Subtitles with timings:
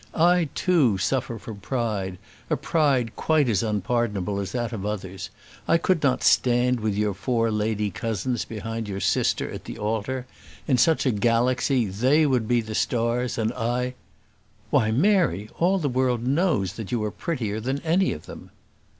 [0.15, 2.17] I, too, suffer from pride;
[2.49, 5.29] a pride quite as unpardonable as that of others:
[5.67, 10.25] I could not stand with your four lady cousins behind your sister at the altar.
[10.67, 13.93] In such a galaxy they would be the stars and I"
[14.71, 18.49] "Why, Mary, all the world knows that you are prettier than any of them!"